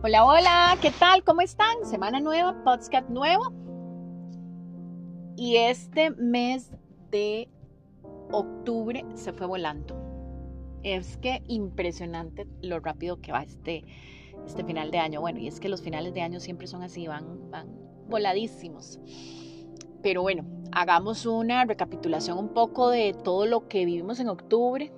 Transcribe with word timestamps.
Hola, 0.00 0.24
hola, 0.24 0.78
¿qué 0.80 0.92
tal? 0.92 1.24
¿Cómo 1.24 1.40
están? 1.40 1.84
Semana 1.84 2.20
nueva, 2.20 2.62
podcast 2.62 3.10
nuevo. 3.10 3.52
Y 5.36 5.56
este 5.56 6.10
mes 6.10 6.70
de 7.10 7.48
octubre 8.30 9.04
se 9.14 9.32
fue 9.32 9.48
volando. 9.48 9.96
Es 10.84 11.16
que 11.16 11.42
impresionante 11.48 12.46
lo 12.62 12.78
rápido 12.78 13.20
que 13.20 13.32
va 13.32 13.42
este, 13.42 13.84
este 14.46 14.62
final 14.62 14.92
de 14.92 14.98
año. 14.98 15.20
Bueno, 15.20 15.40
y 15.40 15.48
es 15.48 15.58
que 15.58 15.68
los 15.68 15.82
finales 15.82 16.14
de 16.14 16.22
año 16.22 16.38
siempre 16.38 16.68
son 16.68 16.84
así, 16.84 17.08
van, 17.08 17.50
van 17.50 17.66
voladísimos. 18.08 19.00
Pero 20.00 20.22
bueno, 20.22 20.44
hagamos 20.70 21.26
una 21.26 21.64
recapitulación 21.64 22.38
un 22.38 22.50
poco 22.50 22.88
de 22.90 23.14
todo 23.24 23.46
lo 23.46 23.66
que 23.66 23.84
vivimos 23.84 24.20
en 24.20 24.28
octubre, 24.28 24.92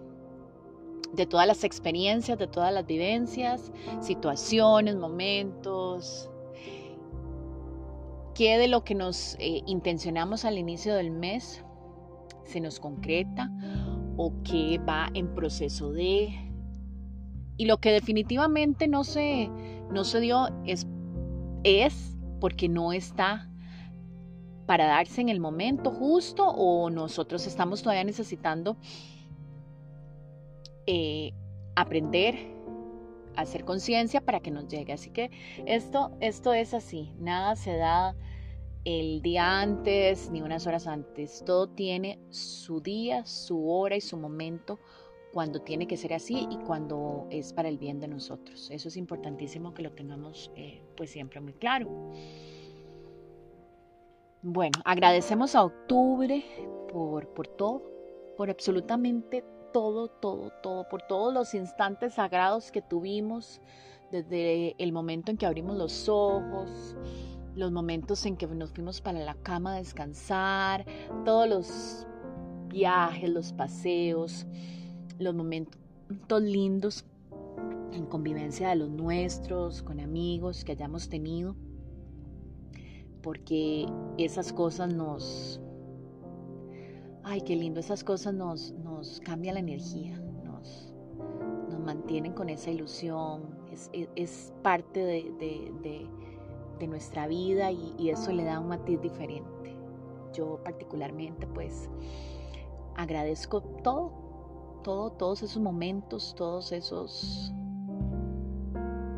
de 1.12 1.26
todas 1.26 1.46
las 1.46 1.64
experiencias, 1.64 2.38
de 2.38 2.46
todas 2.46 2.72
las 2.72 2.86
vivencias, 2.86 3.72
situaciones, 4.00 4.96
momentos, 4.96 6.30
qué 8.34 8.58
de 8.58 8.68
lo 8.68 8.84
que 8.84 8.94
nos 8.94 9.34
eh, 9.38 9.62
intencionamos 9.66 10.44
al 10.44 10.58
inicio 10.58 10.94
del 10.94 11.10
mes 11.10 11.64
se 12.44 12.60
nos 12.60 12.80
concreta 12.80 13.50
o 14.16 14.32
qué 14.44 14.78
va 14.78 15.08
en 15.14 15.34
proceso 15.34 15.92
de... 15.92 16.46
Y 17.56 17.66
lo 17.66 17.78
que 17.78 17.92
definitivamente 17.92 18.88
no 18.88 19.04
se, 19.04 19.50
no 19.92 20.04
se 20.04 20.20
dio 20.20 20.48
es, 20.64 20.86
es 21.62 22.16
porque 22.40 22.68
no 22.68 22.92
está 22.92 23.50
para 24.66 24.86
darse 24.86 25.20
en 25.20 25.28
el 25.28 25.40
momento 25.40 25.90
justo 25.90 26.46
o 26.46 26.90
nosotros 26.90 27.46
estamos 27.46 27.82
todavía 27.82 28.04
necesitando 28.04 28.76
eh, 30.86 31.32
aprender 31.76 32.36
a 33.36 33.42
hacer 33.42 33.64
conciencia 33.64 34.20
para 34.20 34.40
que 34.40 34.50
nos 34.50 34.68
llegue. 34.68 34.92
Así 34.92 35.10
que 35.10 35.30
esto, 35.66 36.10
esto 36.20 36.52
es 36.52 36.74
así, 36.74 37.12
nada 37.18 37.56
se 37.56 37.76
da 37.76 38.14
el 38.84 39.20
día 39.20 39.60
antes 39.60 40.30
ni 40.30 40.40
unas 40.40 40.66
horas 40.66 40.86
antes, 40.86 41.44
todo 41.44 41.68
tiene 41.68 42.18
su 42.30 42.80
día, 42.80 43.26
su 43.26 43.70
hora 43.70 43.96
y 43.96 44.00
su 44.00 44.16
momento 44.16 44.78
cuando 45.32 45.60
tiene 45.60 45.86
que 45.86 45.96
ser 45.96 46.14
así 46.14 46.46
y 46.50 46.56
cuando 46.58 47.26
es 47.30 47.52
para 47.52 47.68
el 47.68 47.78
bien 47.78 48.00
de 48.00 48.08
nosotros. 48.08 48.68
Eso 48.70 48.88
es 48.88 48.96
importantísimo 48.96 49.74
que 49.74 49.82
lo 49.82 49.92
tengamos 49.92 50.50
eh, 50.56 50.82
pues 50.96 51.10
siempre 51.10 51.40
muy 51.40 51.52
claro. 51.52 51.88
Bueno, 54.42 54.80
agradecemos 54.84 55.54
a 55.54 55.64
octubre 55.64 56.42
por, 56.90 57.28
por 57.28 57.46
todo, 57.46 57.82
por 58.36 58.50
absolutamente 58.50 59.44
todo, 59.72 60.08
todo, 60.08 60.50
todo, 60.62 60.88
por 60.88 61.02
todos 61.02 61.32
los 61.32 61.54
instantes 61.54 62.14
sagrados 62.14 62.70
que 62.70 62.82
tuvimos, 62.82 63.60
desde 64.10 64.74
el 64.82 64.92
momento 64.92 65.30
en 65.30 65.36
que 65.36 65.46
abrimos 65.46 65.76
los 65.76 66.08
ojos, 66.08 66.96
los 67.54 67.72
momentos 67.72 68.24
en 68.26 68.36
que 68.36 68.46
nos 68.46 68.72
fuimos 68.72 69.00
para 69.00 69.20
la 69.20 69.34
cama 69.34 69.74
a 69.74 69.78
descansar, 69.78 70.84
todos 71.24 71.48
los 71.48 72.06
viajes, 72.68 73.28
los 73.28 73.52
paseos, 73.52 74.46
los 75.18 75.34
momentos 75.34 76.42
lindos 76.42 77.04
en 77.92 78.06
convivencia 78.06 78.70
de 78.70 78.76
los 78.76 78.88
nuestros, 78.88 79.82
con 79.82 80.00
amigos 80.00 80.64
que 80.64 80.72
hayamos 80.72 81.08
tenido, 81.08 81.56
porque 83.22 83.86
esas 84.16 84.52
cosas 84.52 84.94
nos, 84.94 85.60
ay, 87.24 87.40
qué 87.42 87.56
lindo, 87.56 87.80
esas 87.80 88.04
cosas 88.04 88.34
nos, 88.34 88.72
nos 88.72 89.20
cambian 89.20 89.54
la 89.54 89.60
energía, 89.60 90.18
nos, 90.44 90.92
nos 91.68 91.80
mantienen 91.80 92.32
con 92.32 92.48
esa 92.48 92.70
ilusión, 92.70 93.60
es, 94.16 94.52
parte 94.62 95.00
de, 95.00 96.08
nuestra 96.88 97.26
vida 97.26 97.70
y, 97.70 98.08
eso 98.10 98.32
le 98.32 98.44
da 98.44 98.58
un 98.58 98.68
matiz 98.68 99.00
diferente. 99.00 99.76
Yo 100.32 100.60
particularmente 100.64 101.46
pues 101.46 101.90
agradezco 102.96 103.60
todo, 103.60 104.12
todo, 104.82 105.10
todos 105.10 105.42
esos 105.42 105.60
momentos, 105.60 106.34
todos 106.36 106.72
esos 106.72 107.52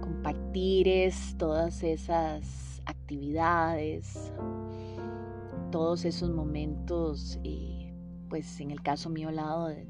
compartires, 0.00 1.36
todas 1.38 1.82
esas 1.82 2.82
actividades, 2.86 4.32
todos 5.70 6.04
esos 6.04 6.30
momentos 6.30 7.38
eh, 7.44 7.81
pues 8.32 8.60
en 8.60 8.70
el 8.70 8.82
caso 8.82 9.10
mío 9.10 9.28
al 9.28 9.36
lado 9.36 9.66
de, 9.66 9.84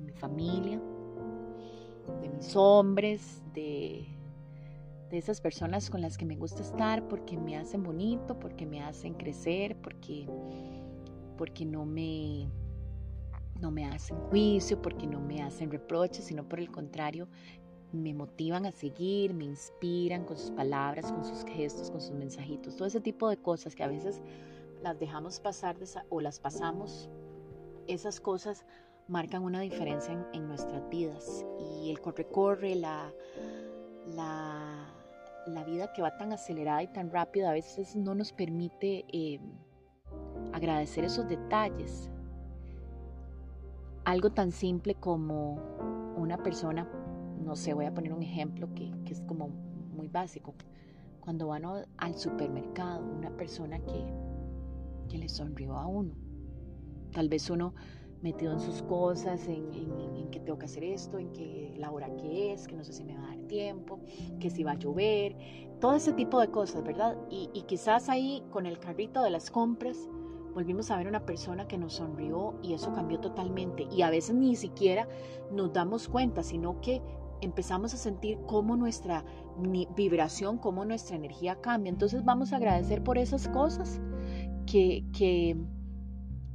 mi 0.00 0.10
familia, 0.10 0.82
de 2.22 2.28
mis 2.28 2.56
hombres, 2.56 3.40
de, 3.54 4.04
de 5.10 5.16
esas 5.16 5.40
personas 5.40 5.90
con 5.90 6.00
las 6.00 6.18
que 6.18 6.24
me 6.24 6.34
gusta 6.34 6.62
estar 6.62 7.06
porque 7.06 7.36
me 7.36 7.56
hacen 7.56 7.84
bonito, 7.84 8.36
porque 8.40 8.66
me 8.66 8.82
hacen 8.82 9.14
crecer, 9.14 9.76
porque, 9.80 10.26
porque 11.38 11.64
no, 11.64 11.84
me, 11.84 12.48
no 13.60 13.70
me 13.70 13.84
hacen 13.84 14.18
juicio, 14.22 14.82
porque 14.82 15.06
no 15.06 15.20
me 15.20 15.40
hacen 15.40 15.70
reproches, 15.70 16.24
sino 16.24 16.48
por 16.48 16.58
el 16.58 16.72
contrario, 16.72 17.28
me 17.92 18.12
motivan 18.12 18.66
a 18.66 18.72
seguir, 18.72 19.34
me 19.34 19.44
inspiran 19.44 20.24
con 20.24 20.36
sus 20.36 20.50
palabras, 20.50 21.12
con 21.12 21.24
sus 21.24 21.44
gestos, 21.44 21.92
con 21.92 22.00
sus 22.00 22.16
mensajitos, 22.16 22.74
todo 22.74 22.88
ese 22.88 23.00
tipo 23.00 23.28
de 23.28 23.36
cosas 23.36 23.76
que 23.76 23.84
a 23.84 23.88
veces 23.88 24.20
las 24.82 24.98
dejamos 24.98 25.38
pasar 25.38 25.76
o 26.08 26.20
las 26.20 26.40
pasamos 26.40 27.08
esas 27.88 28.20
cosas 28.20 28.64
marcan 29.08 29.42
una 29.42 29.60
diferencia 29.60 30.26
en, 30.32 30.46
nuestras 30.48 30.88
vidas 30.88 31.44
y 31.58 31.90
el 31.90 32.00
corre-corre, 32.00 32.74
la, 32.74 33.12
la, 34.06 35.64
vida 35.64 35.92
que 35.92 36.02
va 36.02 36.16
tan 36.16 36.32
acelerada 36.32 36.82
y 36.82 36.88
tan 36.88 37.10
rápida 37.10 37.50
a 37.50 37.52
veces 37.52 37.96
no 37.96 38.14
nos 38.14 38.32
permite 38.32 39.04
eh, 39.12 39.40
agradecer 40.52 41.04
esos 41.04 41.28
detalles. 41.28 42.10
Algo 44.04 44.30
tan 44.30 44.52
simple 44.52 44.94
como 44.94 45.54
una 46.16 46.42
persona, 46.42 46.88
no 47.42 47.56
sé, 47.56 47.72
voy 47.72 47.86
a 47.86 47.94
poner 47.94 48.12
un 48.12 48.22
ejemplo 48.22 48.68
que, 48.74 48.92
que 49.04 49.12
es 49.12 49.20
como 49.22 49.48
muy 49.48 50.08
básico. 50.08 50.54
Cuando 51.20 51.48
van 51.48 51.64
al 51.96 52.14
supermercado, 52.14 53.02
una 53.02 53.30
persona 53.30 53.78
que, 53.78 54.04
que 55.08 55.18
le 55.18 55.28
sonrió 55.28 55.76
a 55.76 55.86
uno 55.86 56.23
Tal 57.14 57.28
vez 57.28 57.48
uno 57.48 57.74
metido 58.22 58.52
en 58.52 58.60
sus 58.60 58.82
cosas, 58.82 59.46
en, 59.48 59.70
que 60.30 60.40
tengo 60.40 60.58
que 60.58 60.66
hacer 60.66 60.84
esto, 60.84 61.18
en 61.18 61.32
que 61.32 61.74
la 61.76 61.90
hora 61.90 62.14
que 62.16 62.52
es, 62.52 62.66
que 62.66 62.74
no 62.74 62.84
sé 62.84 62.92
si 62.92 63.04
me 63.04 63.16
va 63.16 63.24
a 63.24 63.28
dar 63.28 63.38
tiempo, 63.46 64.00
que 64.40 64.50
si 64.50 64.64
va 64.64 64.72
a 64.72 64.78
llover, 64.78 65.36
todo 65.80 65.94
ese 65.94 66.12
tipo 66.12 66.40
de 66.40 66.48
cosas, 66.48 66.82
¿verdad? 66.82 67.16
Y, 67.30 67.50
y 67.54 67.62
quizás 67.62 68.08
ahí 68.08 68.42
con 68.50 68.66
el 68.66 68.78
carrito 68.78 69.22
de 69.22 69.30
las 69.30 69.50
compras 69.50 70.08
volvimos 70.54 70.90
a 70.90 70.96
ver 70.96 71.08
una 71.08 71.26
persona 71.26 71.66
que 71.66 71.76
nos 71.76 71.94
sonrió 71.94 72.54
y 72.62 72.74
eso 72.74 72.92
cambió 72.92 73.18
totalmente. 73.20 73.86
Y 73.90 74.02
a 74.02 74.10
veces 74.10 74.34
ni 74.34 74.56
siquiera 74.56 75.08
nos 75.50 75.72
damos 75.72 76.08
cuenta, 76.08 76.42
sino 76.42 76.80
que 76.80 77.02
empezamos 77.40 77.92
a 77.92 77.96
sentir 77.96 78.38
cómo 78.46 78.76
nuestra 78.76 79.24
vibración, 79.96 80.58
cómo 80.58 80.84
nuestra 80.84 81.16
energía 81.16 81.60
cambia. 81.60 81.90
Entonces 81.90 82.24
vamos 82.24 82.52
a 82.52 82.56
agradecer 82.56 83.02
por 83.02 83.18
esas 83.18 83.48
cosas 83.48 84.00
que, 84.66 85.04
que 85.12 85.56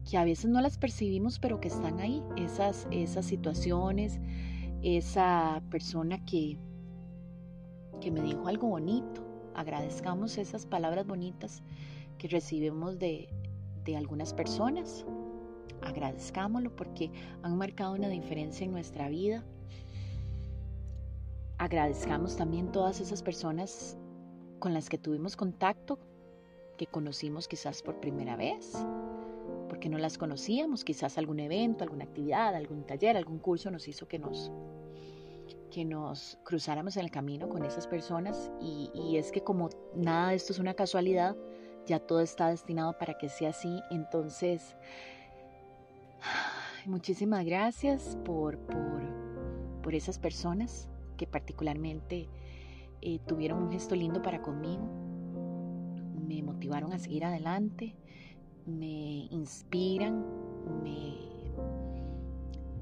que 0.09 0.17
a 0.17 0.23
veces 0.23 0.49
no 0.49 0.59
las 0.59 0.77
percibimos, 0.77 1.37
pero 1.37 1.59
que 1.59 1.67
están 1.67 1.99
ahí, 1.99 2.23
esas, 2.35 2.87
esas 2.89 3.25
situaciones, 3.25 4.19
esa 4.81 5.61
persona 5.69 6.25
que, 6.25 6.57
que 8.01 8.09
me 8.09 8.21
dijo 8.21 8.47
algo 8.47 8.69
bonito. 8.69 9.23
Agradezcamos 9.53 10.37
esas 10.39 10.65
palabras 10.65 11.05
bonitas 11.05 11.61
que 12.17 12.27
recibimos 12.27 12.97
de, 12.97 13.29
de 13.85 13.97
algunas 13.97 14.33
personas. 14.33 15.05
Agradezcámoslo 15.81 16.75
porque 16.75 17.11
han 17.43 17.57
marcado 17.57 17.93
una 17.93 18.09
diferencia 18.09 18.65
en 18.65 18.71
nuestra 18.71 19.09
vida. 19.09 19.43
Agradezcamos 21.59 22.35
también 22.35 22.71
todas 22.71 22.99
esas 22.99 23.21
personas 23.21 23.95
con 24.57 24.73
las 24.73 24.89
que 24.89 24.97
tuvimos 24.97 25.35
contacto, 25.35 25.99
que 26.77 26.87
conocimos 26.87 27.47
quizás 27.47 27.83
por 27.83 27.99
primera 27.99 28.35
vez, 28.37 28.73
porque 29.69 29.87
no 29.87 29.97
las 29.97 30.17
conocíamos, 30.17 30.83
quizás 30.83 31.17
algún 31.17 31.39
evento, 31.39 31.83
alguna 31.83 32.03
actividad, 32.03 32.55
algún 32.55 32.85
taller, 32.85 33.15
algún 33.15 33.39
curso 33.39 33.71
nos 33.71 33.87
hizo 33.87 34.07
que 34.07 34.19
nos, 34.19 34.51
que 35.71 35.85
nos 35.85 36.37
cruzáramos 36.43 36.97
en 36.97 37.05
el 37.05 37.11
camino 37.11 37.47
con 37.47 37.63
esas 37.63 37.87
personas. 37.87 38.51
Y, 38.59 39.15
es 39.15 39.31
que 39.31 39.41
como 39.41 39.69
nada 39.95 40.29
de 40.29 40.35
esto 40.35 40.51
es 40.51 40.59
una 40.59 40.73
casualidad, 40.73 41.37
ya 41.85 41.99
todo 41.99 42.19
está 42.19 42.49
destinado 42.49 42.97
para 42.97 43.17
que 43.17 43.29
sea 43.29 43.49
así, 43.49 43.79
entonces 43.89 44.75
muchísimas 46.85 47.45
gracias 47.45 48.17
por, 48.25 48.57
por, 48.57 49.01
por 49.81 49.95
esas 49.95 50.19
personas 50.19 50.89
que 51.17 51.25
particularmente 51.25 52.29
eh, 53.01 53.19
tuvieron 53.25 53.63
un 53.63 53.71
gesto 53.71 53.95
lindo 53.95 54.21
para 54.21 54.41
conmigo, 54.41 54.83
me 56.27 56.43
motivaron 56.43 56.93
a 56.93 56.99
seguir 56.99 57.25
adelante, 57.25 57.95
me 58.69 59.27
inspiran, 59.31 60.25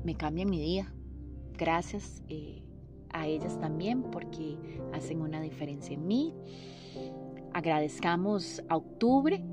me, 0.04 0.16
cambian 0.16 0.50
mi 0.50 0.60
día. 0.60 0.92
Gracias, 1.58 2.22
eh, 2.30 2.64
a 3.12 3.28
ellas 3.28 3.60
también 3.60 4.04
porque 4.04 4.58
hacen 4.94 5.22
una 5.22 5.42
diferencia 5.42 5.94
en 5.94 6.08
mí. 6.08 6.34
Agradezcamos 7.54 8.62
a 8.70 8.78
octubre 8.78 9.44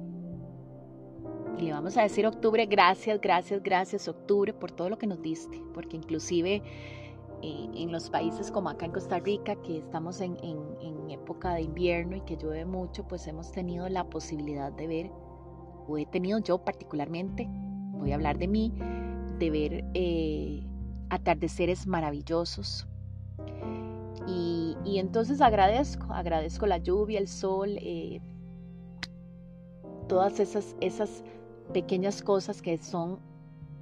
y 1.58 1.62
le 1.62 1.72
vamos 1.72 1.96
a 1.96 2.02
decir 2.02 2.26
octubre, 2.26 2.66
gracias, 2.66 3.20
gracias, 3.20 3.62
gracias 3.62 4.08
octubre 4.08 4.52
por 4.52 4.72
todo 4.72 4.88
lo 4.90 4.98
que 4.98 5.06
nos 5.06 5.22
diste, 5.22 5.62
porque 5.72 5.96
inclusive 5.96 6.62
eh, 7.42 7.69
en 7.75 7.92
los 7.92 8.10
países 8.10 8.50
como 8.50 8.70
acá 8.70 8.87
en 8.87 8.92
Costa 8.92 9.19
Rica, 9.19 9.54
que 9.56 9.78
estamos 9.78 10.20
en, 10.20 10.37
en, 10.42 10.64
época 11.10 11.54
de 11.54 11.62
invierno 11.62 12.16
y 12.16 12.20
que 12.22 12.37
llueve 12.37 12.64
mucho, 12.64 13.06
pues 13.06 13.26
hemos 13.28 13.52
tenido 13.52 13.88
la 13.88 14.04
posibilidad 14.04 14.72
de 14.72 14.87
ver, 14.87 15.10
he 15.98 16.06
tenido 16.06 16.38
yo 16.38 16.58
particularmente, 16.58 17.48
voy 17.92 18.12
a 18.12 18.14
hablar 18.14 18.38
de 18.38 18.48
mí, 18.48 18.72
de 19.38 19.50
ver 19.50 19.84
eh, 19.94 20.66
atardeceres 21.10 21.86
maravillosos. 21.86 22.86
Y, 24.26 24.76
y, 24.84 24.98
entonces 24.98 25.40
agradezco, 25.40 26.12
agradezco 26.12 26.66
la 26.66 26.78
lluvia, 26.78 27.19
el 27.19 27.28
sol, 27.28 27.76
eh, 27.81 28.20
todas 30.08 30.40
esas, 30.40 30.76
esas 30.81 31.25
pequeñas 31.72 32.22
cosas 32.22 32.62
que 32.62 32.78
son 32.78 33.19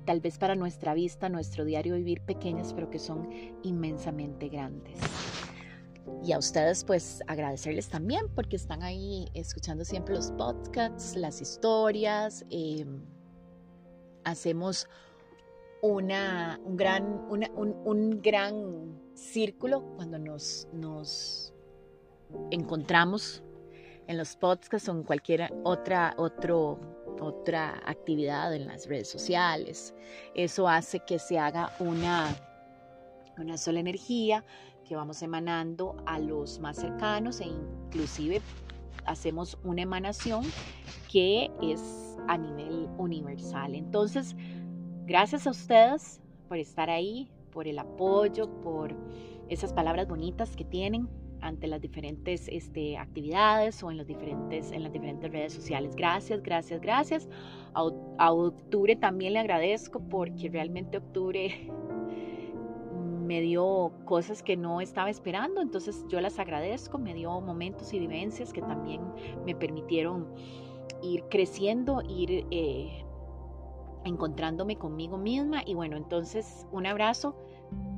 tal 0.05 0.21
vez 0.21 0.39
para 0.39 0.55
nuestra 0.55 0.95
vista, 0.95 1.29
nuestro 1.29 1.65
diario 1.65 1.95
vivir 1.95 2.21
pequeñas, 2.23 2.73
pero 2.75 2.91
que 2.91 2.99
son 2.99 3.29
inmensamente 3.63 4.49
grandes. 4.49 4.99
Y 6.25 6.33
a 6.33 6.39
ustedes 6.39 6.85
pues 6.85 7.23
agradecerles 7.27 7.89
también 7.89 8.29
porque 8.35 8.57
están 8.57 8.83
ahí 8.83 9.29
escuchando 9.35 9.85
siempre 9.85 10.15
los 10.15 10.31
podcasts, 10.33 11.17
las 11.17 11.41
historias. 11.41 12.45
Em, 12.51 13.05
hacemos 14.25 14.89
una, 15.83 16.61
un, 16.65 16.77
gran, 16.77 17.05
un, 17.29 17.77
un, 17.85 18.23
gran 18.23 19.01
círculo 19.15 19.83
cuando 19.97 20.19
nos, 20.19 20.69
nos 20.73 21.53
encontramos 22.51 23.43
en 24.07 24.17
los 24.17 24.37
podcasts 24.37 24.89
o 24.89 24.93
en 24.93 25.03
cualquier 25.03 25.53
otra, 25.65 26.15
otro 26.17 26.79
otra 27.21 27.81
actividad 27.87 28.55
en 28.55 28.67
las 28.67 28.87
redes 28.87 29.09
sociales. 29.09 29.95
Eso 30.35 30.69
hace 30.69 31.01
que 31.01 31.19
se 31.19 31.39
haga 31.39 31.73
una, 31.79 32.37
una 33.39 33.57
sola 33.57 33.81
energía 33.81 34.45
que 34.93 34.97
vamos 34.97 35.23
emanando 35.23 35.97
a 36.05 36.19
los 36.19 36.61
más 36.61 36.77
cercanos 36.77 37.41
e 37.41 37.47
inclusive 37.47 38.43
hacemos 39.07 39.57
una 39.65 39.81
emanación 39.81 40.45
que 41.11 41.51
es 41.63 42.19
a 42.29 42.37
nivel 42.37 42.91
universal. 42.99 43.75
Entonces, 43.75 44.37
gracias 45.07 45.47
a 45.47 45.51
ustedes 45.51 46.21
por 46.47 46.59
estar 46.59 46.91
ahí, 46.91 47.31
por 47.55 47.67
el 47.67 47.79
apoyo, 47.79 48.51
por 48.61 48.95
esas 49.49 49.73
palabras 49.73 50.07
bonitas 50.09 50.55
que 50.57 50.67
tienen 50.67 51.09
ante 51.41 51.69
las 51.69 51.81
diferentes 51.81 52.47
este, 52.49 52.99
actividades 52.99 53.83
o 53.83 53.91
en, 53.91 53.97
los 53.97 54.07
diferentes, 54.07 54.73
en 54.73 54.83
las 54.83 54.93
diferentes 54.93 55.33
redes 55.33 55.55
sociales. 55.55 55.97
Gracias, 55.97 56.43
gracias, 56.43 56.83
gracias. 56.83 57.29
A, 57.73 58.31
octubre 58.31 58.95
también 58.95 59.33
le 59.33 59.39
agradezco 59.39 60.01
porque 60.01 60.51
realmente 60.51 60.99
octubre 60.99 61.71
me 63.23 63.41
dio 63.41 63.93
cosas 64.05 64.43
que 64.43 64.57
no 64.57 64.81
estaba 64.81 65.11
esperando, 65.11 65.61
entonces 65.61 66.05
yo 66.09 66.21
las 66.21 66.39
agradezco, 66.39 66.99
me 66.99 67.15
dio 67.15 67.41
momentos 67.41 67.93
y 67.93 67.99
vivencias 67.99 68.53
que 68.53 68.61
también 68.63 69.01
me 69.45 69.55
permitieron 69.55 70.29
ir 71.03 71.25
creciendo, 71.31 72.03
ir 72.09 72.47
eh, 72.51 73.05
encontrándome 74.05 74.77
conmigo 74.77 75.19
misma 75.19 75.63
y 75.65 75.75
bueno, 75.75 75.97
entonces 75.97 76.67
un 76.73 76.87
abrazo 76.87 77.37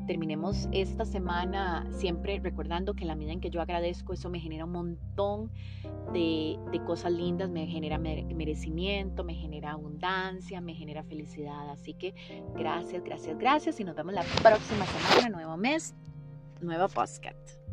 terminemos 0.06 0.68
esta 0.72 1.04
semana 1.04 1.86
siempre 1.90 2.38
recordando 2.40 2.94
que 2.94 3.04
la 3.04 3.14
medida 3.14 3.32
en 3.32 3.40
que 3.40 3.50
yo 3.50 3.60
agradezco, 3.60 4.12
eso 4.12 4.30
me 4.30 4.38
genera 4.40 4.64
un 4.64 4.72
montón 4.72 5.50
de, 6.12 6.58
cosas 6.86 7.12
lindas, 7.12 7.48
me 7.50 7.66
genera 7.66 7.98
merecimiento, 7.98 9.24
me 9.24 9.34
genera 9.34 9.72
abundancia, 9.72 10.60
me 10.60 10.74
genera 10.74 11.02
felicidad. 11.02 11.70
Así 11.70 11.94
que 11.94 12.14
gracias, 12.54 13.02
gracias, 13.02 13.38
gracias 13.38 13.80
y 13.80 13.84
nos 13.84 13.96
vemos 13.96 14.14
la 14.14 14.22
próxima 14.42 14.84
semana, 14.86 15.28
nuevo 15.30 15.56
mes, 15.56 15.94
nuevo 16.60 16.88
podcast. 16.88 17.63